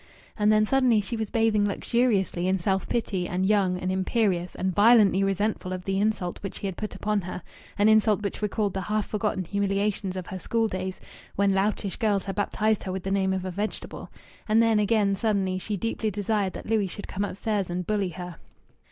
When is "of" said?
5.73-5.85, 10.15-10.25, 13.31-13.45